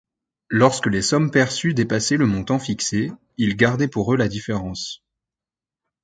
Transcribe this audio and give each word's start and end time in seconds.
Lorsque 0.49 0.87
les 0.87 1.03
sommes 1.03 1.29
perçues 1.29 1.75
dépassaient 1.75 2.17
le 2.17 2.25
montant 2.25 2.57
fixé, 2.57 3.11
ils 3.37 3.55
gardaient 3.55 3.87
pour 3.87 4.11
eux 4.11 4.17
la 4.17 4.29
différence. 4.29 5.03